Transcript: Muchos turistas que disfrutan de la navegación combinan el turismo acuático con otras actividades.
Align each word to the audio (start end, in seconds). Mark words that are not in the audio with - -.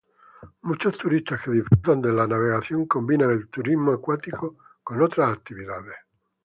Muchos 0.61 0.97
turistas 0.97 1.43
que 1.43 1.51
disfrutan 1.51 2.01
de 2.01 2.11
la 2.11 2.25
navegación 2.25 2.87
combinan 2.87 3.29
el 3.29 3.47
turismo 3.49 3.91
acuático 3.91 4.57
con 4.81 4.99
otras 4.99 5.29
actividades. 5.31 5.93